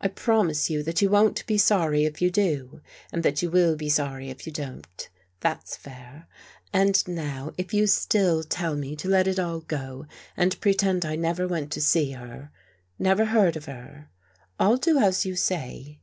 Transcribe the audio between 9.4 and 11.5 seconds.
go and pretend I never